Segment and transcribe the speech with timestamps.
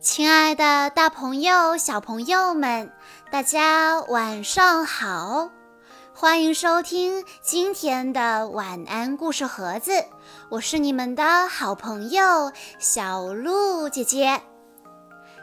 [0.00, 2.92] 亲爱的，大朋友、小朋友们，
[3.32, 5.50] 大家晚上好！
[6.14, 10.04] 欢迎收听今天的晚安故事盒子，
[10.50, 14.40] 我是你们的好朋友小鹿姐姐。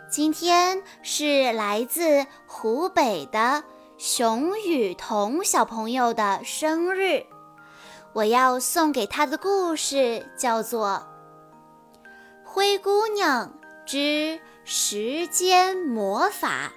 [0.10, 3.62] 今天是来自湖北的
[3.98, 7.26] 熊雨桐小朋友的生日，
[8.14, 11.06] 我要送给他的故事叫做
[12.46, 13.48] 《灰姑娘》。
[13.88, 16.74] 之时间魔法。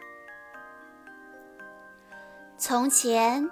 [2.58, 3.50] 从前，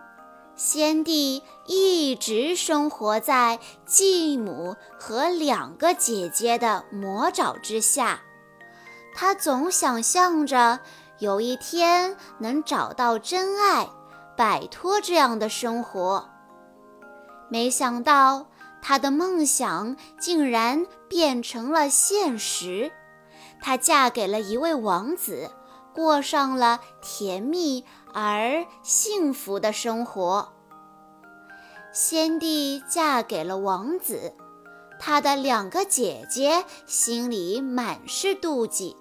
[0.54, 8.20] 先帝一直生活在继母和两个姐姐的魔爪之下。
[9.14, 10.80] 他总想象着
[11.18, 13.88] 有一天能找到真爱，
[14.36, 16.28] 摆脱这样的生活。
[17.48, 18.48] 没想到，
[18.82, 22.92] 他的梦想竟然变成了现实。
[23.60, 25.50] 她嫁给了一位王子，
[25.94, 30.52] 过上了甜蜜而幸福的生活。
[31.92, 34.34] 先帝嫁给了王子，
[35.00, 38.96] 他的两个姐姐心里满是妒忌。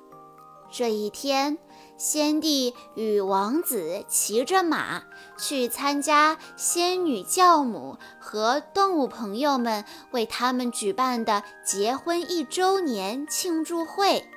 [0.71, 1.57] 这一天，
[1.97, 5.03] 先帝与王子骑着马
[5.37, 14.27] 去参加仙女教母和动物朋友们为他们举办的结婚一周年庆祝会。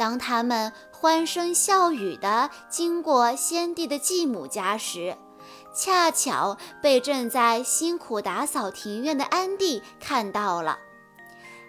[0.00, 5.14] 当他们欢声笑语地经过先帝的继母家时，
[5.74, 10.78] 恰巧被正在辛苦打扫庭院的安迪看到了。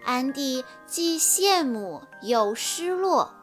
[0.06, 3.34] 安迪既羡慕又失落，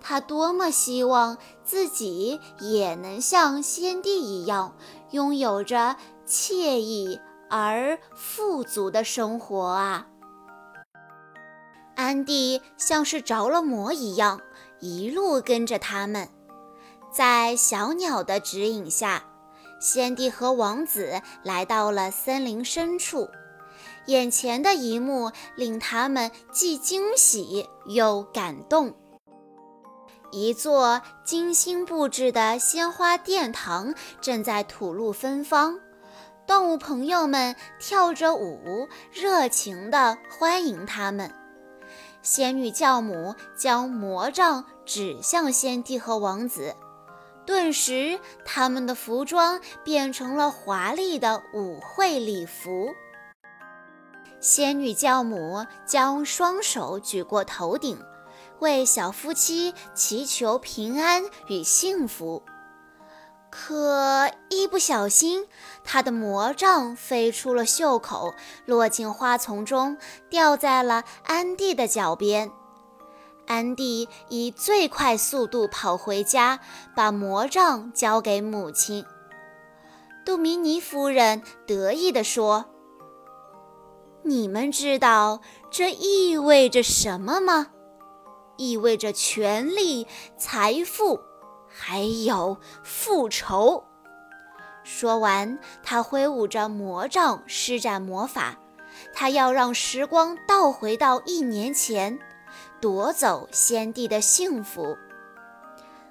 [0.00, 4.76] 他多么希望自己也能像先帝一样，
[5.10, 10.06] 拥有着惬意而富足的生活啊！
[12.10, 14.40] 安迪像是着了魔一样，
[14.80, 16.28] 一路跟着他们。
[17.12, 19.22] 在小鸟的指引下，
[19.80, 23.28] 先帝和王子来到了森林深处。
[24.06, 28.92] 眼前的一幕令他们既惊喜又感动。
[30.32, 35.78] 一座精心布置的鲜花殿堂正在吐露芬芳，
[36.44, 41.32] 动物朋友们跳着舞，热情地欢迎他们。
[42.22, 46.74] 仙女教母将魔杖指向先帝和王子，
[47.46, 52.94] 顿时他们的服装变成了华丽的舞会礼服。
[54.38, 57.98] 仙女教母将双手举过头顶，
[58.58, 62.42] 为小夫妻祈求平安与幸福。
[63.50, 65.48] 可一不小心，
[65.82, 68.32] 他的魔杖飞出了袖口，
[68.64, 72.52] 落进花丛中，掉在了安迪的脚边。
[73.46, 76.60] 安迪以最快速度跑回家，
[76.94, 79.04] 把魔杖交给母亲。
[80.24, 82.66] 杜明尼夫人得意地说
[84.22, 85.40] ：“你们知道
[85.70, 87.68] 这意味着什么吗？
[88.56, 90.06] 意味着权力、
[90.38, 91.20] 财富。”
[91.70, 93.84] 还有复仇。
[94.82, 98.56] 说完，他挥舞着魔杖，施展魔法。
[99.14, 102.18] 他要让时光倒回到一年前，
[102.80, 104.98] 夺走先帝的幸福。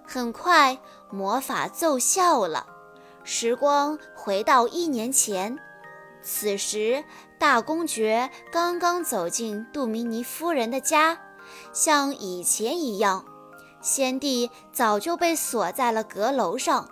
[0.08, 0.80] 很快，
[1.12, 2.66] 魔法奏效了，
[3.24, 5.60] 时光回到一年前。
[6.22, 7.04] 此时，
[7.38, 11.20] 大公爵刚刚走进杜明尼夫人的家，
[11.74, 13.26] 像以前一样。
[13.82, 16.90] 先帝早就被锁在了阁楼上。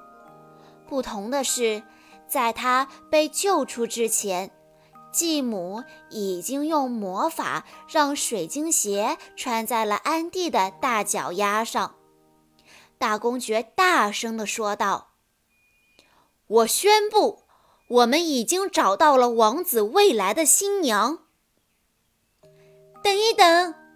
[0.88, 1.84] 不同的是，
[2.28, 4.52] 在他被救出之前，
[5.12, 11.96] 继母已经用魔法让水晶鞋穿在了安迪的大脚丫上。
[12.98, 15.10] 大公爵大声地说道
[16.48, 17.44] ：“我宣布，
[17.90, 21.20] 我们已经找到了王子未来的新娘。”
[23.04, 23.87] 等一等。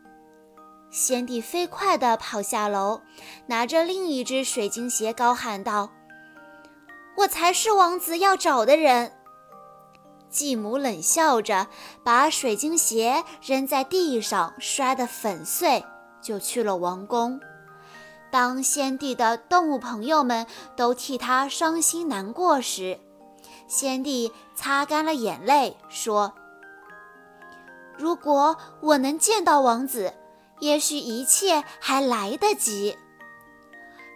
[0.92, 3.02] 先帝飞快地跑下楼，
[3.48, 5.90] 拿着另一只水晶鞋，高喊道
[7.16, 9.14] ：“我才是王子要找的人。”
[10.30, 11.68] 继母冷笑着，
[12.04, 15.86] 把水晶鞋扔在地上，摔得粉碎，
[16.22, 17.40] 就去了王宫。
[18.30, 20.46] 当先帝的动物朋友们
[20.76, 23.00] 都替他伤心难过时，
[23.68, 26.34] 先帝擦干了眼泪，说
[27.98, 30.14] ：“如果我能见到王子。”
[30.62, 32.98] 也许一切还来得及。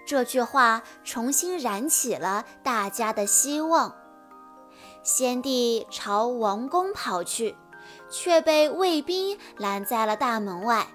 [0.07, 3.93] 这句话重新燃起了大家的希望。
[5.03, 7.55] 先帝朝王宫跑去，
[8.09, 10.87] 却被卫兵拦在了大门外。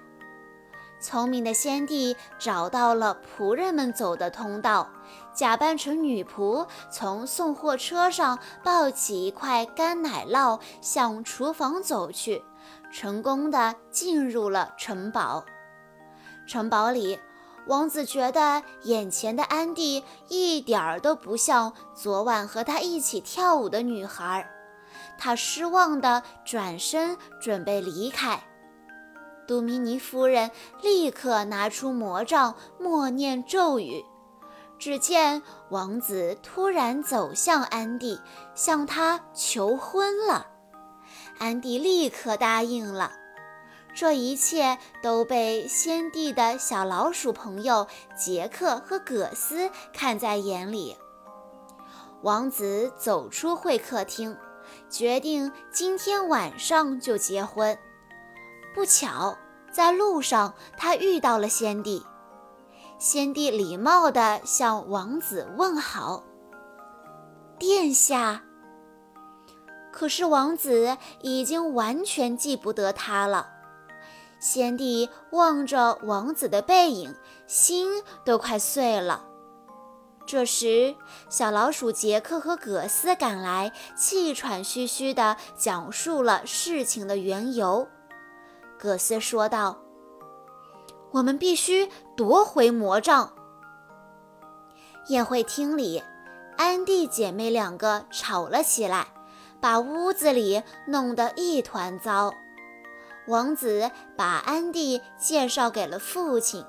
[1.01, 4.87] 聪明的先帝找到了仆人们走的通道，
[5.33, 12.43] 假扮成女仆，从送货车上抱起一块干奶酪，向厨房走去，
[12.91, 15.45] 成功的进入了城堡。
[16.47, 17.19] 城堡里，
[17.67, 24.49] 王子觉得眼前的安迪一点儿都不像昨晚和他一起跳舞的女孩，
[25.17, 28.43] 他失望的转身准备离开。
[29.47, 30.49] 杜米尼夫人
[30.81, 34.03] 立刻拿出魔杖，默念咒语。
[34.79, 38.19] 只见王子突然走向安迪，
[38.55, 40.47] 向他求婚了。
[41.41, 43.13] 安迪立刻答应了。
[43.95, 50.95] 这一切都被先帝的小老鼠朋友杰克和葛斯看在眼里。
[52.21, 54.37] 王子走出会客厅，
[54.87, 57.75] 决定今天晚上就结婚。
[58.75, 59.35] 不巧，
[59.71, 62.05] 在路上他遇到了先帝。
[62.99, 66.23] 先帝礼貌地向王子问好
[67.57, 68.43] ：“殿下。”
[69.91, 73.47] 可是王子已经完全记不得他了。
[74.39, 77.15] 先帝望着王子的背影，
[77.45, 79.25] 心都快碎了。
[80.25, 80.95] 这时，
[81.29, 87.87] 小老鼠杰克和葛斯赶来，气喘吁吁地讲述了事情的缘由。
[88.79, 89.77] 葛斯说道
[91.11, 93.33] ：“我们必须夺回魔杖。”
[95.09, 96.01] 宴会厅里，
[96.57, 99.07] 安迪姐妹两个吵了起来，
[99.61, 102.33] 把屋子里弄得一团糟。
[103.27, 106.65] 王子把安迪介绍给了父亲，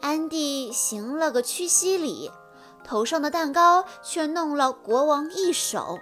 [0.00, 2.30] 安迪行了个屈膝礼，
[2.84, 5.98] 头上的蛋糕却弄了国王一手。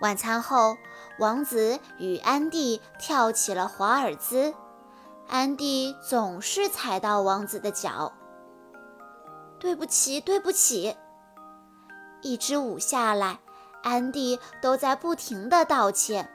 [0.00, 0.76] 晚餐后。
[1.18, 4.54] 王子与安迪跳起了华尔兹，
[5.26, 8.12] 安迪总是踩到王子的脚。
[9.58, 10.96] 对不起，对不起。
[12.22, 13.40] 一支舞下来，
[13.82, 16.30] 安迪都在不停地道歉。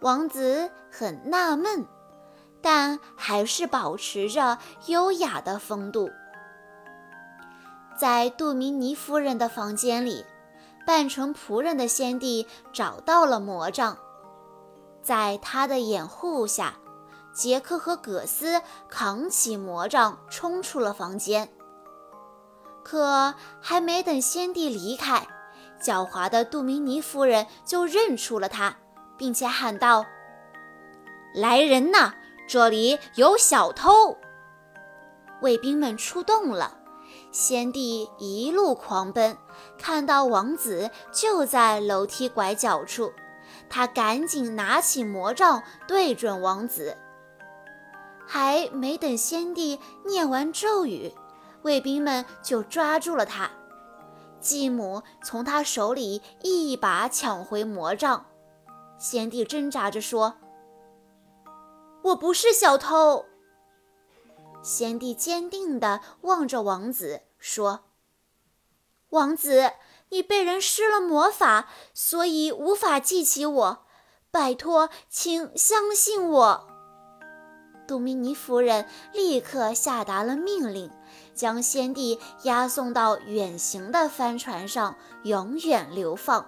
[0.00, 1.86] 王子很纳闷，
[2.60, 6.10] 但还是保持着优雅的风度。
[7.98, 10.24] 在杜明尼夫人的房间里。
[10.86, 13.96] 扮成仆人的先帝找到了魔杖，
[15.02, 16.74] 在他的掩护下，
[17.32, 21.48] 杰克和葛斯扛起魔杖冲出了房间。
[22.82, 25.26] 可还没等先帝离开，
[25.84, 28.74] 狡猾的杜明尼夫人就认出了他，
[29.18, 30.06] 并且喊道
[31.36, 32.14] ：“来人呐，
[32.48, 34.16] 这里有小偷！”
[35.42, 36.78] 卫兵们出动了。
[37.30, 39.36] 先帝一路狂奔，
[39.76, 43.12] 看到王子就在楼梯拐角处，
[43.68, 46.96] 他赶紧拿起魔杖对准王子。
[48.26, 51.12] 还没等先帝念完咒语，
[51.62, 53.50] 卫兵们就抓住了他。
[54.44, 58.26] 继母从他手里一把抢回魔杖，
[58.98, 60.34] 先帝挣扎着说
[62.04, 63.24] ：“我不是小偷。”
[64.62, 67.84] 先帝坚定地望着王子，说
[69.08, 69.72] ：“王子，
[70.10, 73.86] 你被人施了魔法，所以无法记起我。
[74.30, 76.68] 拜托，请相信我。”
[77.88, 80.90] 杜米尼夫人立刻下达了命令，
[81.34, 86.46] 将先帝押送到远行的帆船上，永远流放。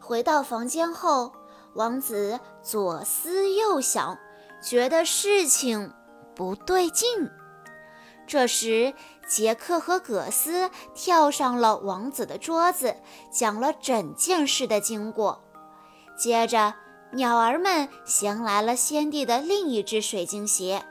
[0.00, 1.32] 回到房间后，
[1.74, 4.18] 王子左思右想，
[4.62, 5.92] 觉得事情……
[6.34, 7.30] 不对劲。
[8.26, 8.92] 这时，
[9.26, 12.94] 杰克和葛斯跳上了王子的桌子，
[13.30, 15.42] 讲了整件事的经过。
[16.14, 16.74] 接着，
[17.12, 20.84] 鸟儿们衔来了先帝的另一只水晶鞋，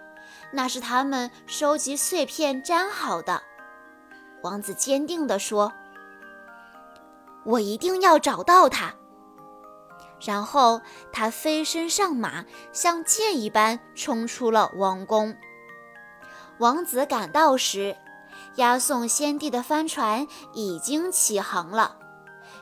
[0.51, 3.41] 那是他们收集碎片粘好的。
[4.43, 5.73] 王子坚定地说
[7.45, 8.93] ：“我一定要找到它。”
[10.25, 15.35] 然后他飞身上马，像箭一般冲出了王宫。
[16.59, 17.97] 王子赶到时，
[18.55, 21.97] 押送先帝的帆船已经起航了。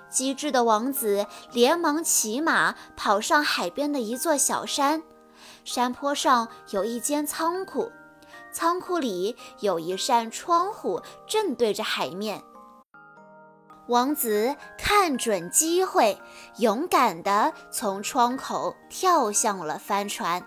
[0.09, 5.03] 机智的王子连忙骑马跑上海边的一座小山，
[5.63, 7.91] 山坡上有一间仓库，
[8.51, 12.43] 仓库里有一扇窗户正对着海面。
[13.87, 16.17] 王子看准机会，
[16.57, 20.45] 勇敢地从窗口跳向了帆船。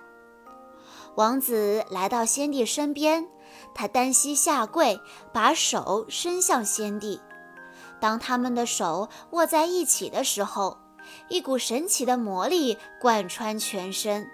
[1.17, 3.27] 王子来到先帝身边，
[3.75, 5.01] 他单膝下跪，
[5.33, 7.21] 把手伸向先帝。
[7.99, 10.79] 当他们的手握在一起的时候，
[11.29, 14.31] 一股神奇的魔力贯穿全身，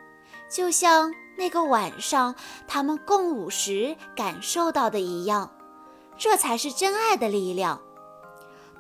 [0.52, 2.34] 就像那个晚上
[2.68, 5.50] 他们共舞时感受到的一样。
[6.18, 7.80] 这才是真爱的力量。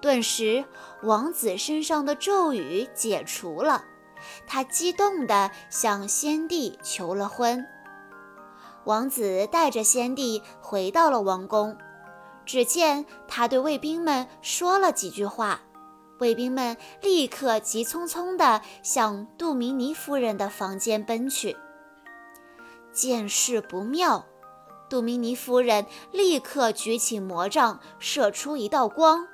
[0.00, 0.64] 顿时，
[1.02, 3.84] 王子身上的咒语解除了，
[4.46, 7.64] 他激动地向先帝求了婚。
[8.84, 11.78] 王子带着先帝回到了王宫，
[12.44, 15.60] 只见他对卫兵们说了几句话，
[16.22, 21.56] 卫兵们立刻急匆匆地向杜明尼夫人的房间奔去。
[22.92, 24.24] 见势不妙。
[24.88, 29.26] 杜明尼夫人立刻举起魔杖，射出一道光，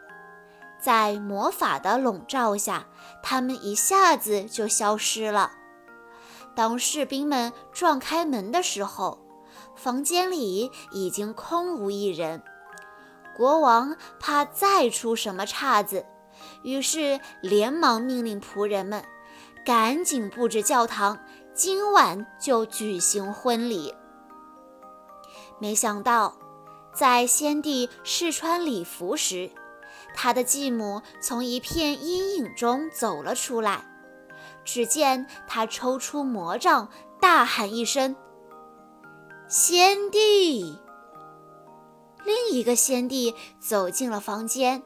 [0.81, 2.87] 在魔法的笼罩下，
[3.23, 5.53] 他们一下子就消失了。
[6.55, 9.19] 当士兵们撞开门的时候，
[9.77, 12.43] 房间里已经空无一人。
[13.37, 16.07] 国王怕再出什么岔子，
[16.63, 19.05] 于是连忙命令仆人们
[19.65, 21.19] 赶紧布置教堂，
[21.55, 23.95] 今晚就举行婚礼。
[25.59, 26.37] 没想到，
[26.93, 29.51] 在先帝试穿礼服时，
[30.15, 33.85] 他的继母从一片阴影中走了出来。
[34.65, 36.89] 只见他抽出魔杖，
[37.21, 38.15] 大喊一声
[39.49, 40.79] ：“先帝！”
[42.25, 44.83] 另一个先帝走进了房间。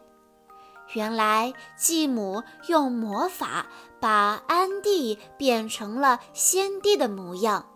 [0.95, 3.67] 原来继母用魔法
[4.01, 7.67] 把安帝变成了先帝的模样。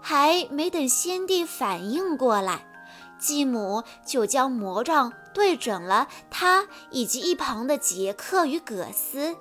[0.00, 2.66] 还没等先帝反应过来，
[3.18, 9.36] 继母就将魔杖对准了他以及一旁的杰克与葛斯。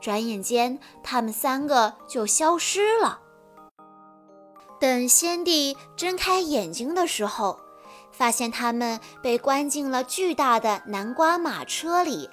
[0.00, 3.20] 转眼间，他们三个就消失了。
[4.80, 7.60] 等先帝睁开眼睛的时候，
[8.12, 12.30] 发现他们被关进了巨大的南瓜马车里。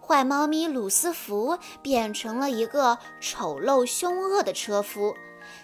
[0.00, 5.14] 坏猫咪鲁斯福变成了一个丑陋凶恶的车夫。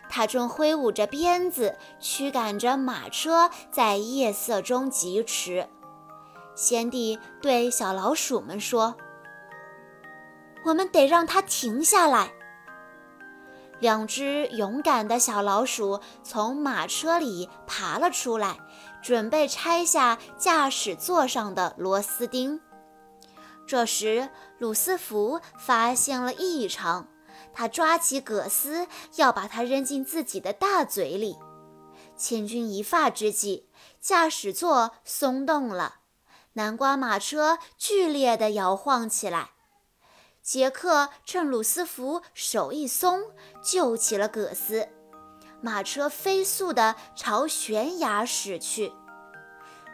[0.09, 5.69] 他正挥舞着鞭子，驱赶着马车在夜色中疾驰。
[6.55, 8.97] 先帝对小老鼠们说
[10.65, 12.33] ：“我们得让它停下来。”
[13.79, 18.57] 两只勇敢的小老鼠从马车里爬了出来，
[19.07, 22.61] 准备拆下驾驶座上的螺丝钉。
[23.65, 27.07] 这时，鲁斯福发现了异常。
[27.55, 31.39] 他抓起葛斯，要把它扔进自己的大嘴里。
[32.17, 33.69] 千钧一发之际，
[34.01, 36.01] 驾驶座松动了，
[36.55, 39.51] 南瓜马车剧烈地摇晃起来。
[40.43, 43.23] 杰克趁鲁斯福手一松，
[43.63, 44.89] 救起了葛斯。
[45.67, 48.93] 马车飞速地朝悬崖驶去。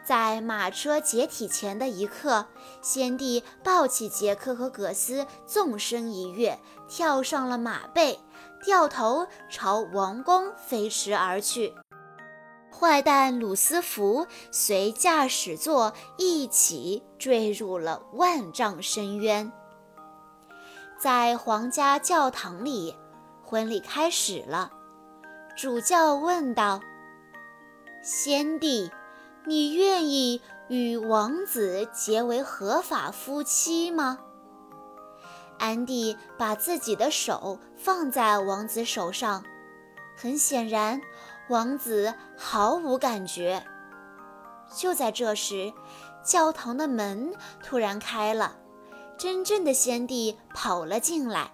[0.05, 2.45] 在马车解体前的一刻，
[2.83, 6.61] 先帝抱起杰克和葛斯，纵身一跃，
[6.91, 8.21] 跳上了马背，
[8.63, 11.75] 掉头朝王宫飞驰而去。
[12.71, 19.51] 坏蛋鲁斯福随驾驶座一起坠入了万丈深渊。
[20.99, 22.95] 在皇家教堂里，
[23.43, 24.71] 婚礼开始了。
[25.57, 26.81] 主教问道
[28.03, 28.91] ：“先帝。”
[29.45, 34.21] 你愿意与王子结为合法夫妻吗？
[35.59, 39.43] 安迪把自己的手放在王子手上，
[40.17, 41.01] 很显然，
[41.49, 43.67] 王子毫无感觉。
[44.73, 45.73] 就在这时，
[46.25, 48.57] 教堂的门突然开了，
[49.19, 51.51] 真正的先帝跑了进来。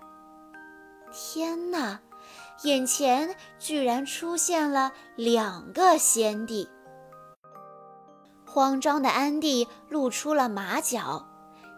[1.10, 1.98] 天哪，
[2.62, 6.68] 眼前居然出现了两个先帝！
[8.44, 11.28] 慌张的安迪露出了马脚，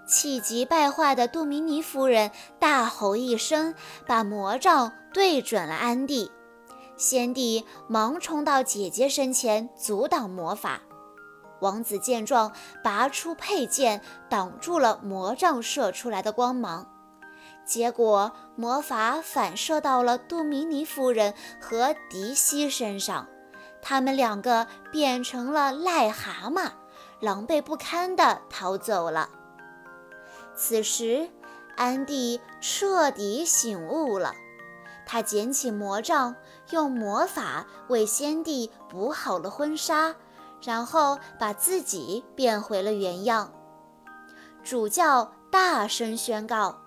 [0.08, 3.74] 气急败坏的杜明尼夫人大吼一声，
[4.06, 6.32] 把魔杖对准了安迪。
[6.96, 10.80] 先帝忙冲到姐姐身前阻挡魔法。
[11.60, 16.90] 王子见状，拔出佩剑挡住了魔杖射出来的光芒，
[17.64, 23.26] 结果魔法反射到了杜明尼夫人和迪西身上。
[23.82, 26.72] 他们两个变成了癞蛤蟆，
[27.20, 29.30] 狼狈不堪地逃走了。
[30.54, 31.30] 此时，
[31.76, 34.34] 安迪彻底醒悟了。
[35.06, 36.36] 他捡起魔杖，
[36.70, 40.14] 用魔法为先帝补好了婚纱，
[40.62, 43.52] 然后把自己变回了原样。
[44.62, 46.79] 主教大声宣告：“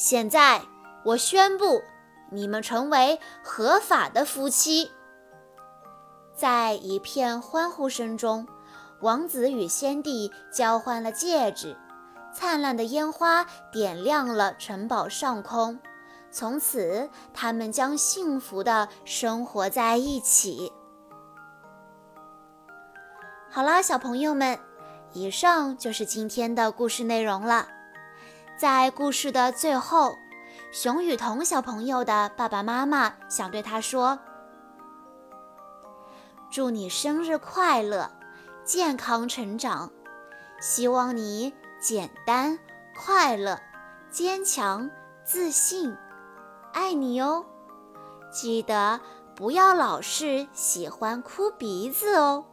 [0.00, 0.62] 现在，
[1.04, 1.82] 我宣布，
[2.30, 4.92] 你们成为合法的夫妻。”
[6.36, 8.46] 在一片欢呼声中，
[9.00, 11.76] 王子与先帝交换了戒指，
[12.32, 15.80] 灿烂的烟花点亮了城堡上空。
[16.30, 20.72] 从此，他们将幸福的生活在一起。
[23.50, 24.56] 好啦，小朋友们，
[25.12, 27.66] 以上就是今天的故事内容了。
[28.58, 30.18] 在故事的最后，
[30.72, 34.18] 熊雨桐小朋友的爸爸妈妈想对他说
[36.50, 38.10] ：“祝你生日快乐，
[38.64, 39.92] 健康成长，
[40.60, 42.58] 希望你简单、
[42.96, 43.60] 快乐、
[44.10, 44.90] 坚强、
[45.24, 45.96] 自信。”
[46.74, 47.46] 爱你哦，
[48.32, 48.98] 记得
[49.36, 52.44] 不要老是喜欢哭鼻子哦。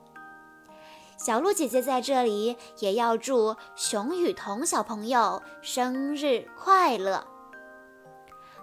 [1.18, 7.26] 小鹿姐姐在这里也要祝熊雨桐小朋友生日快乐。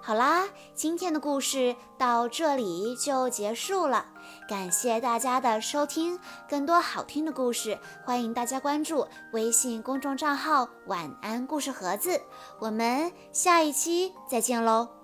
[0.05, 4.05] 好啦，今天的故事到这里就结束了，
[4.49, 6.19] 感谢大家的收听。
[6.49, 12.21] 更多好听的故事，欢迎大家关注微信公众账号“晚安故事盒子”。
[12.59, 15.02] 我们下一期再见喽！